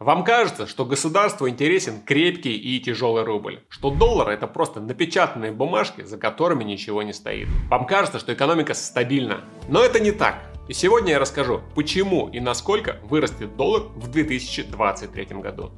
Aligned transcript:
Вам 0.00 0.24
кажется, 0.24 0.66
что 0.66 0.86
государству 0.86 1.46
интересен 1.46 2.00
крепкий 2.00 2.56
и 2.56 2.80
тяжелый 2.80 3.22
рубль, 3.22 3.60
что 3.68 3.90
доллар 3.90 4.30
это 4.30 4.46
просто 4.46 4.80
напечатанные 4.80 5.52
бумажки, 5.52 6.00
за 6.00 6.16
которыми 6.16 6.64
ничего 6.64 7.02
не 7.02 7.12
стоит. 7.12 7.48
Вам 7.68 7.84
кажется, 7.84 8.18
что 8.18 8.32
экономика 8.32 8.72
стабильна, 8.72 9.44
но 9.68 9.84
это 9.84 10.00
не 10.00 10.12
так. 10.12 10.36
И 10.68 10.72
сегодня 10.72 11.10
я 11.10 11.18
расскажу, 11.18 11.60
почему 11.74 12.30
и 12.30 12.40
насколько 12.40 12.96
вырастет 13.02 13.58
доллар 13.58 13.82
в 13.94 14.10
2023 14.10 15.24
году. 15.32 15.72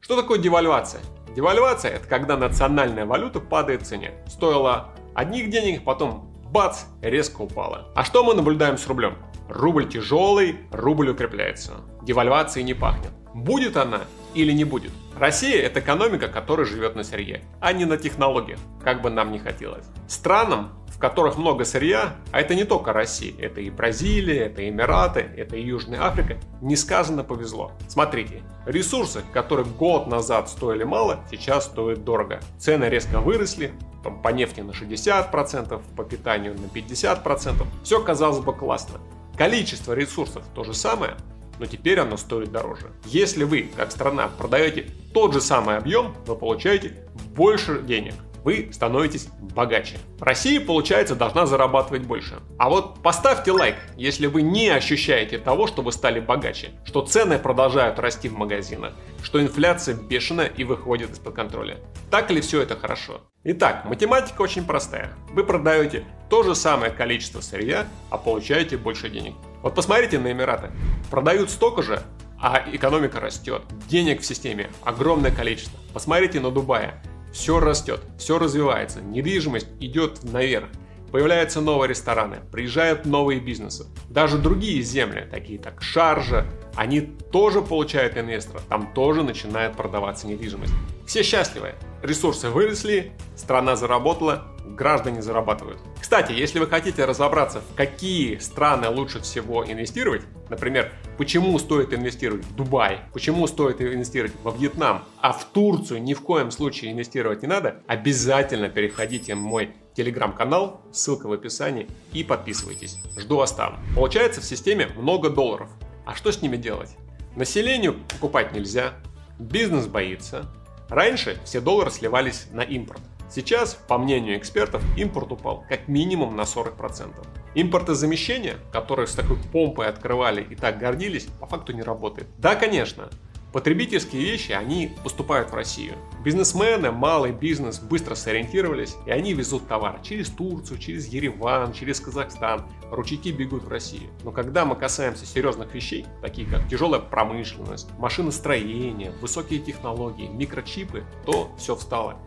Что 0.00 0.20
такое 0.20 0.40
девальвация? 0.40 1.02
Девальвация– 1.36 1.92
это 1.92 2.08
когда 2.08 2.36
национальная 2.36 3.06
валюта 3.06 3.38
падает 3.38 3.82
в 3.82 3.86
цене. 3.86 4.10
Стоило 4.26 4.88
одних 5.14 5.50
денег, 5.50 5.84
потом 5.84 6.28
бац, 6.50 6.86
резко 7.00 7.42
упала. 7.42 7.92
А 7.94 8.02
что 8.02 8.24
мы 8.24 8.34
наблюдаем 8.34 8.76
с 8.76 8.88
рублем? 8.88 9.18
Рубль 9.48 9.88
тяжелый, 9.88 10.56
рубль 10.70 11.10
укрепляется. 11.10 11.72
Девальвации 12.02 12.62
не 12.62 12.74
пахнет. 12.74 13.10
Будет 13.34 13.76
она 13.76 14.02
или 14.34 14.52
не 14.52 14.64
будет? 14.64 14.92
Россия– 15.18 15.62
это 15.62 15.80
экономика, 15.80 16.28
которая 16.28 16.66
живет 16.66 16.94
на 16.94 17.02
сырье, 17.02 17.42
а 17.60 17.72
не 17.72 17.84
на 17.84 17.96
технологиях, 17.96 18.58
как 18.84 19.02
бы 19.02 19.10
нам 19.10 19.32
ни 19.32 19.38
хотелось. 19.38 19.84
Странам, 20.06 20.70
в 20.88 20.98
которых 20.98 21.38
много 21.38 21.64
сырья, 21.64 22.16
а 22.30 22.40
это 22.40 22.54
не 22.54 22.64
только 22.64 22.92
Россия, 22.92 23.34
это 23.38 23.60
и 23.60 23.70
Бразилия, 23.70 24.46
это 24.46 24.62
и 24.62 24.68
Эмираты, 24.68 25.20
это 25.36 25.56
и 25.56 25.62
Южная 25.62 26.04
Африка, 26.04 26.36
несказанно 26.60 27.24
повезло. 27.24 27.72
Смотрите, 27.88 28.42
ресурсы, 28.66 29.22
которые 29.32 29.66
год 29.66 30.06
назад 30.06 30.48
стоили 30.48 30.84
мало, 30.84 31.24
сейчас 31.30 31.64
стоят 31.64 32.04
дорого. 32.04 32.40
Цены 32.58 32.84
резко 32.84 33.20
выросли, 33.20 33.72
там, 34.04 34.22
по 34.22 34.28
нефти 34.28 34.60
на 34.60 34.70
60%, 34.70 35.82
по 35.96 36.04
питанию 36.04 36.54
на 36.54 36.66
50%. 36.66 37.66
Все 37.82 38.00
казалось 38.02 38.38
бы 38.38 38.52
классно. 38.52 39.00
Количество 39.38 39.92
ресурсов 39.92 40.42
то 40.52 40.64
же 40.64 40.74
самое, 40.74 41.16
но 41.60 41.66
теперь 41.66 42.00
оно 42.00 42.16
стоит 42.16 42.50
дороже. 42.50 42.90
Если 43.04 43.44
вы, 43.44 43.70
как 43.76 43.92
страна, 43.92 44.26
продаете 44.26 44.90
тот 45.14 45.32
же 45.32 45.40
самый 45.40 45.78
объем, 45.78 46.12
вы 46.26 46.34
получаете 46.34 46.96
больше 47.36 47.80
денег 47.82 48.14
вы 48.44 48.70
становитесь 48.72 49.28
богаче. 49.40 49.98
Россия, 50.20 50.60
получается, 50.60 51.14
должна 51.14 51.46
зарабатывать 51.46 52.02
больше. 52.02 52.40
А 52.58 52.68
вот 52.68 53.02
поставьте 53.02 53.52
лайк, 53.52 53.76
если 53.96 54.26
вы 54.26 54.42
не 54.42 54.68
ощущаете 54.68 55.38
того, 55.38 55.66
что 55.66 55.82
вы 55.82 55.92
стали 55.92 56.20
богаче, 56.20 56.70
что 56.84 57.02
цены 57.02 57.38
продолжают 57.38 57.98
расти 57.98 58.28
в 58.28 58.36
магазинах, 58.36 58.94
что 59.22 59.40
инфляция 59.40 59.94
бешеная 59.94 60.46
и 60.46 60.64
выходит 60.64 61.10
из-под 61.10 61.34
контроля. 61.34 61.78
Так 62.10 62.30
ли 62.30 62.40
все 62.40 62.62
это 62.62 62.76
хорошо? 62.76 63.20
Итак, 63.44 63.84
математика 63.84 64.42
очень 64.42 64.64
простая. 64.64 65.12
Вы 65.32 65.44
продаете 65.44 66.04
то 66.28 66.42
же 66.42 66.54
самое 66.54 66.90
количество 66.90 67.40
сырья, 67.40 67.86
а 68.10 68.18
получаете 68.18 68.76
больше 68.76 69.08
денег. 69.08 69.34
Вот 69.62 69.74
посмотрите 69.74 70.18
на 70.18 70.32
Эмираты. 70.32 70.70
Продают 71.10 71.50
столько 71.50 71.82
же, 71.82 72.02
а 72.40 72.64
экономика 72.72 73.20
растет. 73.20 73.62
Денег 73.88 74.20
в 74.20 74.26
системе 74.26 74.70
огромное 74.84 75.30
количество. 75.30 75.78
Посмотрите 75.92 76.40
на 76.40 76.50
Дубая. 76.50 77.02
Все 77.32 77.60
растет, 77.60 78.00
все 78.18 78.38
развивается, 78.38 79.00
недвижимость 79.00 79.68
идет 79.80 80.24
наверх. 80.24 80.68
Появляются 81.12 81.60
новые 81.62 81.88
рестораны, 81.88 82.36
приезжают 82.52 83.06
новые 83.06 83.40
бизнесы. 83.40 83.86
Даже 84.10 84.36
другие 84.36 84.82
земли, 84.82 85.26
такие 85.30 85.58
как 85.58 85.82
Шаржа, 85.82 86.46
они 86.74 87.00
тоже 87.00 87.62
получают 87.62 88.18
инвесторов, 88.18 88.62
там 88.68 88.92
тоже 88.92 89.22
начинает 89.22 89.74
продаваться 89.74 90.26
недвижимость. 90.26 90.72
Все 91.06 91.22
счастливы, 91.22 91.74
ресурсы 92.02 92.50
выросли, 92.50 93.12
страна 93.36 93.74
заработала, 93.76 94.48
граждане 94.74 95.22
зарабатывают. 95.22 95.78
Кстати, 96.00 96.32
если 96.32 96.58
вы 96.58 96.66
хотите 96.66 97.04
разобраться, 97.04 97.60
в 97.60 97.74
какие 97.74 98.38
страны 98.38 98.88
лучше 98.88 99.20
всего 99.20 99.64
инвестировать, 99.64 100.22
например, 100.48 100.92
почему 101.16 101.58
стоит 101.58 101.92
инвестировать 101.92 102.44
в 102.44 102.54
Дубай, 102.54 103.00
почему 103.12 103.46
стоит 103.46 103.80
инвестировать 103.80 104.34
во 104.42 104.52
Вьетнам, 104.52 105.04
а 105.20 105.32
в 105.32 105.44
Турцию 105.46 106.02
ни 106.02 106.14
в 106.14 106.22
коем 106.22 106.50
случае 106.50 106.92
инвестировать 106.92 107.42
не 107.42 107.48
надо, 107.48 107.82
обязательно 107.86 108.68
переходите 108.68 109.34
в 109.34 109.38
мой 109.38 109.74
телеграм-канал, 109.94 110.80
ссылка 110.92 111.26
в 111.26 111.32
описании, 111.32 111.88
и 112.12 112.22
подписывайтесь. 112.22 112.98
Жду 113.16 113.36
вас 113.36 113.52
там. 113.52 113.80
Получается 113.94 114.40
в 114.40 114.44
системе 114.44 114.88
много 114.96 115.28
долларов. 115.28 115.68
А 116.06 116.14
что 116.14 116.30
с 116.30 116.40
ними 116.40 116.56
делать? 116.56 116.96
Населению 117.34 117.94
покупать 118.08 118.52
нельзя, 118.52 118.94
бизнес 119.38 119.86
боится. 119.86 120.46
Раньше 120.88 121.38
все 121.44 121.60
доллары 121.60 121.90
сливались 121.90 122.46
на 122.50 122.62
импорт. 122.62 123.00
Сейчас, 123.30 123.74
по 123.74 123.98
мнению 123.98 124.38
экспертов, 124.38 124.82
импорт 124.96 125.32
упал 125.32 125.64
как 125.68 125.88
минимум 125.88 126.34
на 126.36 126.42
40%. 126.42 127.14
Импортозамещение, 127.54 128.56
которое 128.72 129.06
с 129.06 129.14
такой 129.14 129.36
помпой 129.52 129.88
открывали 129.88 130.42
и 130.42 130.54
так 130.54 130.78
гордились, 130.78 131.26
по 131.40 131.46
факту 131.46 131.72
не 131.72 131.82
работает. 131.82 132.28
Да, 132.38 132.54
конечно, 132.54 133.10
Потребительские 133.52 134.22
вещи, 134.22 134.52
они 134.52 134.94
поступают 135.02 135.50
в 135.50 135.54
Россию. 135.54 135.94
Бизнесмены, 136.22 136.90
малый 136.90 137.32
бизнес 137.32 137.78
быстро 137.78 138.14
сориентировались, 138.14 138.94
и 139.06 139.10
они 139.10 139.32
везут 139.32 139.66
товар 139.66 140.00
через 140.02 140.28
Турцию, 140.28 140.78
через 140.78 141.06
Ереван, 141.06 141.72
через 141.72 141.98
Казахстан. 141.98 142.66
Ручейки 142.90 143.30
бегут 143.30 143.64
в 143.64 143.68
Россию. 143.68 144.10
Но 144.22 144.32
когда 144.32 144.66
мы 144.66 144.76
касаемся 144.76 145.24
серьезных 145.24 145.74
вещей, 145.74 146.04
таких 146.20 146.50
как 146.50 146.68
тяжелая 146.68 147.00
промышленность, 147.00 147.88
машиностроение, 147.98 149.12
высокие 149.22 149.60
технологии, 149.60 150.28
микрочипы, 150.28 151.04
то 151.24 151.50
все 151.56 151.74
встало 151.74 152.18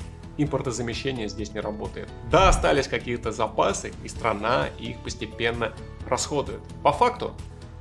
импортозамещение 0.43 1.27
здесь 1.27 1.53
не 1.53 1.59
работает. 1.59 2.09
Да, 2.29 2.49
остались 2.49 2.87
какие-то 2.87 3.31
запасы, 3.31 3.93
и 4.03 4.07
страна 4.07 4.67
их 4.79 4.97
постепенно 4.99 5.73
расходует. 6.07 6.61
По 6.83 6.91
факту, 6.91 7.33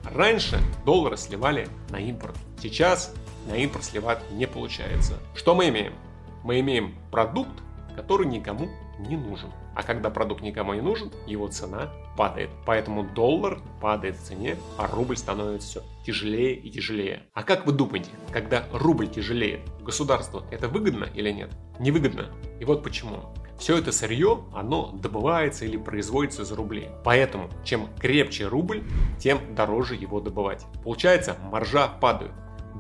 раньше 0.05 0.61
доллары 0.85 1.17
сливали 1.17 1.69
на 1.91 1.97
импорт. 1.97 2.37
Сейчас 2.61 3.13
на 3.49 3.57
импорт 3.57 3.85
сливать 3.85 4.19
не 4.33 4.47
получается. 4.47 5.15
Что 5.35 5.55
мы 5.55 5.69
имеем? 5.69 5.95
Мы 6.43 6.61
имеем 6.61 6.95
продукт, 7.11 7.53
который 7.97 8.27
никому 8.27 8.69
не 9.09 9.17
нужен. 9.17 9.51
А 9.75 9.83
когда 9.83 10.11
продукт 10.11 10.43
никому 10.43 10.75
не 10.75 10.81
нужен, 10.81 11.11
его 11.27 11.49
цена 11.49 11.91
падает. 12.17 12.51
Поэтому 12.67 13.05
доллар 13.05 13.61
падает 13.81 14.17
в 14.17 14.23
цене, 14.23 14.57
а 14.77 14.87
рубль 14.87 15.17
становится 15.17 15.69
все 15.69 15.83
тяжелее 16.05 16.55
и 16.55 16.71
тяжелее. 16.71 17.23
А 17.35 17.43
как 17.43 17.67
вы 17.67 17.73
думаете, 17.73 18.11
когда 18.33 18.65
рубль 18.73 19.09
тяжелеет, 19.09 19.61
государству 19.83 20.43
это 20.51 20.69
выгодно 20.69 21.05
или 21.15 21.31
нет? 21.31 21.51
Невыгодно. 21.79 22.27
И 22.59 22.65
вот 22.65 22.83
почему. 22.83 23.33
Все 23.59 23.77
это 23.77 23.93
сырье, 23.93 24.45
оно 24.55 24.91
добывается 24.93 25.67
или 25.67 25.77
производится 25.77 26.45
за 26.45 26.57
рубли. 26.57 26.89
Поэтому, 27.05 27.51
чем 27.63 27.89
крепче 27.99 28.47
рубль, 28.47 28.83
тем 29.19 29.55
дороже 29.55 29.97
его 29.97 30.21
добывать. 30.21 30.65
Получается, 30.83 31.37
маржа 31.51 31.89
падает 31.89 32.33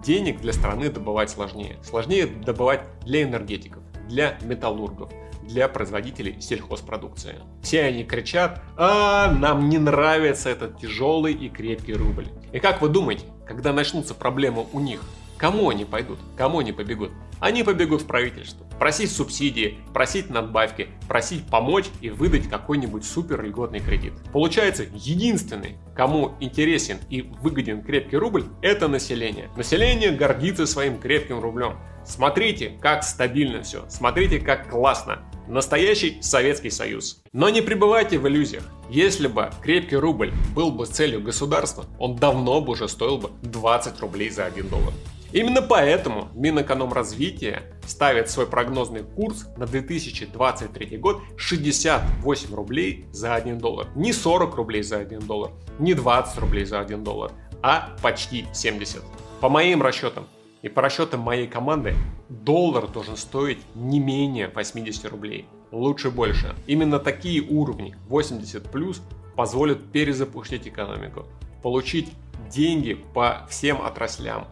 денег 0.03 0.41
для 0.41 0.53
страны 0.53 0.89
добывать 0.89 1.31
сложнее. 1.31 1.77
Сложнее 1.83 2.27
добывать 2.27 2.83
для 3.05 3.23
энергетиков, 3.23 3.83
для 4.09 4.39
металлургов, 4.43 5.13
для 5.50 5.69
производителей 5.69 6.41
сельхозпродукции. 6.41 7.37
Все 7.62 7.83
они 7.83 8.05
кричат, 8.05 8.62
а 8.77 9.31
нам 9.33 9.69
не 9.69 9.78
нравится 9.78 10.49
этот 10.49 10.78
тяжелый 10.78 11.34
и 11.34 11.49
крепкий 11.49 11.94
рубль. 11.94 12.28
И 12.53 12.59
как 12.59 12.81
вы 12.81 12.88
думаете, 12.88 13.25
когда 13.47 13.72
начнутся 13.72 14.15
проблемы 14.15 14.66
у 14.72 14.81
них, 14.81 15.00
Кому 15.41 15.71
они 15.71 15.87
пойдут? 15.87 16.19
Кому 16.37 16.59
они 16.59 16.71
побегут? 16.71 17.12
Они 17.41 17.62
побегут 17.62 18.03
в 18.03 18.06
правительство. 18.06 18.66
Просить 18.78 19.10
субсидии, 19.10 19.78
просить 19.94 20.28
надбавки, 20.28 20.89
просить 21.09 21.47
помочь 21.47 21.87
и 22.03 22.10
выдать 22.10 22.47
какой-нибудь 22.47 23.06
супер 23.06 23.43
льготный 23.43 23.81
кредит. 23.81 24.12
Получается, 24.34 24.84
единственный, 24.93 25.78
кому 25.97 26.34
интересен 26.41 26.99
и 27.09 27.22
выгоден 27.22 27.83
крепкий 27.83 28.19
рубль, 28.19 28.44
это 28.60 28.87
население. 28.87 29.49
Население 29.56 30.10
гордится 30.10 30.66
своим 30.66 30.99
крепким 30.99 31.41
рублем. 31.41 31.78
Смотрите, 32.05 32.77
как 32.78 33.03
стабильно 33.03 33.62
все. 33.62 33.87
Смотрите, 33.89 34.41
как 34.41 34.69
классно. 34.69 35.22
Настоящий 35.50 36.19
Советский 36.22 36.71
Союз. 36.71 37.25
Но 37.33 37.50
не 37.50 37.61
пребывайте 37.61 38.19
в 38.21 38.28
иллюзиях. 38.28 38.62
Если 38.88 39.27
бы 39.27 39.50
крепкий 39.61 39.97
рубль 39.97 40.33
был 40.55 40.71
бы 40.71 40.87
целью 40.87 41.21
государства, 41.21 41.87
он 41.99 42.15
давно 42.15 42.61
бы 42.61 42.72
уже 42.72 42.87
стоил 42.87 43.19
бы 43.19 43.31
20 43.43 43.99
рублей 43.99 44.31
за 44.31 44.45
1 44.45 44.69
доллар. 44.69 44.92
Именно 45.33 45.63
поэтому 45.63 46.28
Минэкономразвития 46.34 47.65
ставит 47.84 48.30
свой 48.30 48.47
прогнозный 48.47 49.03
курс 49.03 49.48
на 49.57 49.66
2023 49.66 50.97
год 50.98 51.21
68 51.36 52.54
рублей 52.54 53.07
за 53.10 53.34
1 53.34 53.59
доллар. 53.59 53.89
Не 53.97 54.13
40 54.13 54.54
рублей 54.54 54.84
за 54.84 54.98
1 54.98 55.19
доллар, 55.27 55.51
не 55.80 55.95
20 55.95 56.39
рублей 56.39 56.65
за 56.65 56.78
1 56.78 57.03
доллар, 57.03 57.33
а 57.60 57.97
почти 58.03 58.47
70. 58.53 59.03
По 59.41 59.48
моим 59.48 59.83
расчетам 59.83 60.28
и 60.62 60.68
по 60.68 60.83
расчетам 60.83 61.21
моей 61.21 61.47
команды, 61.47 61.95
доллар 62.28 62.89
должен 62.89 63.16
стоить 63.16 63.59
не 63.74 63.98
менее 63.98 64.48
80 64.48 65.04
рублей. 65.07 65.47
Лучше 65.72 66.10
больше. 66.10 66.54
Именно 66.66 66.98
такие 66.98 67.42
уровни 67.42 67.95
80 68.09 68.71
плюс 68.71 69.03
позволят 69.36 69.91
перезапустить 69.92 70.66
экономику, 70.66 71.27
получить 71.62 72.12
деньги 72.51 72.95
по 73.15 73.47
всем 73.48 73.80
отраслям, 73.83 74.47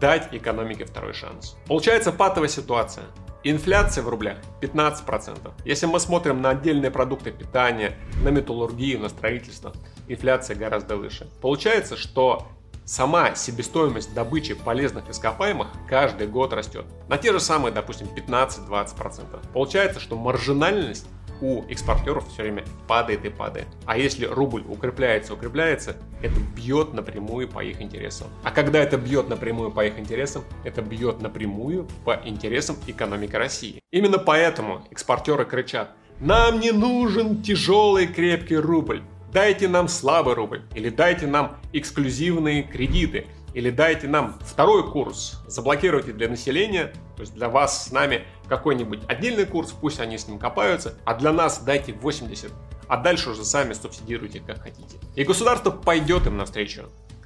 дать 0.00 0.28
экономике 0.32 0.84
второй 0.84 1.12
шанс. 1.12 1.56
Получается 1.66 2.12
патовая 2.12 2.48
ситуация. 2.48 3.04
Инфляция 3.46 4.02
в 4.02 4.08
рублях 4.08 4.38
15%. 4.62 5.52
Если 5.66 5.84
мы 5.84 6.00
смотрим 6.00 6.40
на 6.40 6.50
отдельные 6.50 6.90
продукты 6.90 7.30
питания, 7.30 7.94
на 8.22 8.30
металлургию, 8.30 8.98
на 9.00 9.10
строительство, 9.10 9.74
инфляция 10.08 10.56
гораздо 10.56 10.96
выше. 10.96 11.28
Получается, 11.42 11.96
что 11.96 12.48
сама 12.84 13.34
себестоимость 13.34 14.14
добычи 14.14 14.54
полезных 14.54 15.08
ископаемых 15.08 15.68
каждый 15.88 16.26
год 16.26 16.52
растет. 16.52 16.86
На 17.08 17.18
те 17.18 17.32
же 17.32 17.40
самые, 17.40 17.72
допустим, 17.72 18.08
15-20%. 18.14 19.52
Получается, 19.52 20.00
что 20.00 20.16
маржинальность 20.16 21.06
у 21.40 21.62
экспортеров 21.68 22.28
все 22.28 22.42
время 22.42 22.64
падает 22.86 23.24
и 23.24 23.28
падает. 23.28 23.66
А 23.86 23.98
если 23.98 24.26
рубль 24.26 24.64
укрепляется, 24.68 25.34
укрепляется, 25.34 25.96
это 26.22 26.34
бьет 26.56 26.94
напрямую 26.94 27.48
по 27.48 27.62
их 27.62 27.82
интересам. 27.82 28.28
А 28.42 28.50
когда 28.50 28.78
это 28.78 28.96
бьет 28.96 29.28
напрямую 29.28 29.70
по 29.70 29.84
их 29.84 29.98
интересам, 29.98 30.44
это 30.64 30.80
бьет 30.80 31.20
напрямую 31.20 31.86
по 32.04 32.18
интересам 32.24 32.76
экономики 32.86 33.36
России. 33.36 33.80
Именно 33.90 34.18
поэтому 34.18 34.86
экспортеры 34.90 35.44
кричат, 35.44 35.90
нам 36.20 36.60
не 36.60 36.70
нужен 36.70 37.42
тяжелый 37.42 38.06
крепкий 38.06 38.56
рубль. 38.56 39.02
Дайте 39.34 39.66
нам 39.66 39.88
слабый 39.88 40.34
рубль 40.34 40.62
или 40.76 40.90
дайте 40.90 41.26
нам 41.26 41.56
эксклюзивные 41.72 42.62
кредиты 42.62 43.26
или 43.52 43.70
дайте 43.70 44.06
нам 44.06 44.38
второй 44.40 44.88
курс, 44.88 45.42
заблокируйте 45.48 46.12
для 46.12 46.28
населения, 46.28 46.92
то 47.16 47.22
есть 47.22 47.34
для 47.34 47.48
вас 47.48 47.88
с 47.88 47.90
нами 47.90 48.22
какой-нибудь 48.48 49.00
отдельный 49.08 49.44
курс, 49.44 49.72
пусть 49.72 49.98
они 49.98 50.18
с 50.18 50.28
ним 50.28 50.38
копаются, 50.38 51.00
а 51.04 51.14
для 51.14 51.32
нас 51.32 51.58
дайте 51.64 51.94
80, 51.94 52.52
а 52.86 52.96
дальше 52.96 53.30
уже 53.30 53.44
сами 53.44 53.72
субсидируйте 53.72 54.38
как 54.38 54.62
хотите. 54.62 54.98
И 55.16 55.24
государство 55.24 55.72
пойдет 55.72 56.28
им 56.28 56.36
навстречу 56.36 56.84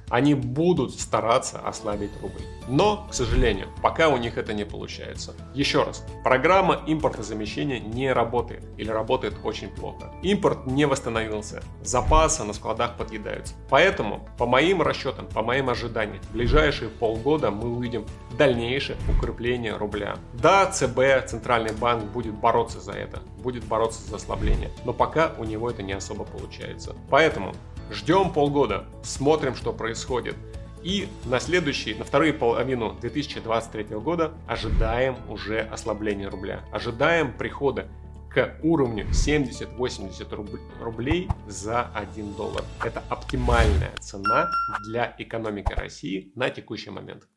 они 0.09 0.33
будут 0.33 0.99
стараться 0.99 1.59
ослабить 1.59 2.11
рубль. 2.21 2.41
Но, 2.67 3.07
к 3.09 3.13
сожалению, 3.13 3.67
пока 3.81 4.09
у 4.09 4.17
них 4.17 4.37
это 4.37 4.53
не 4.53 4.63
получается. 4.63 5.33
Еще 5.55 5.83
раз, 5.83 6.05
программа 6.23 6.83
импортозамещения 6.85 7.79
не 7.79 8.13
работает 8.13 8.63
или 8.77 8.89
работает 8.89 9.35
очень 9.43 9.69
плохо. 9.69 10.13
Импорт 10.21 10.67
не 10.67 10.85
восстановился, 10.85 11.63
запасы 11.81 12.43
на 12.43 12.53
складах 12.53 12.95
подъедаются. 12.95 13.55
Поэтому, 13.69 14.27
по 14.37 14.45
моим 14.45 14.81
расчетам, 14.81 15.27
по 15.27 15.41
моим 15.41 15.69
ожиданиям, 15.69 16.21
в 16.23 16.33
ближайшие 16.33 16.89
полгода 16.89 17.49
мы 17.49 17.69
увидим 17.69 18.05
дальнейшее 18.37 18.97
укрепление 19.17 19.75
рубля. 19.75 20.17
Да, 20.33 20.67
ЦБ, 20.67 21.27
Центральный 21.27 21.73
банк, 21.73 22.03
будет 22.05 22.35
бороться 22.35 22.79
за 22.79 22.91
это, 22.91 23.19
будет 23.39 23.63
бороться 23.63 24.01
за 24.07 24.17
ослабление, 24.17 24.69
но 24.85 24.93
пока 24.93 25.33
у 25.37 25.43
него 25.43 25.69
это 25.69 25.81
не 25.81 25.93
особо 25.93 26.23
получается. 26.23 26.95
Поэтому 27.09 27.53
Ждем 27.91 28.31
полгода, 28.31 28.85
смотрим, 29.01 29.55
что 29.55 29.73
происходит. 29.73 30.35
И 30.83 31.09
на 31.25 31.39
следующий, 31.39 31.95
на 31.95 32.05
вторую 32.05 32.37
половину 32.37 32.93
2023 33.01 33.97
года 33.97 34.33
ожидаем 34.47 35.17
уже 35.27 35.61
ослабления 35.61 36.29
рубля. 36.29 36.63
Ожидаем 36.71 37.33
прихода 37.33 37.87
к 38.29 38.57
уровню 38.61 39.07
70-80 39.07 40.63
рублей 40.79 41.27
за 41.47 41.89
1 41.95 42.35
доллар. 42.35 42.63
Это 42.83 43.03
оптимальная 43.09 43.91
цена 43.99 44.51
для 44.87 45.15
экономики 45.17 45.73
России 45.73 46.31
на 46.35 46.51
текущий 46.51 46.91
момент. 46.91 47.27